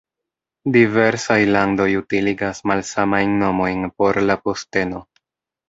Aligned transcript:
Diversaj 0.77 1.37
landoj 1.57 1.87
utiligas 1.99 2.63
malsamajn 2.73 3.39
nomojn 3.45 3.87
por 3.99 4.23
la 4.31 4.41
posteno. 4.49 5.07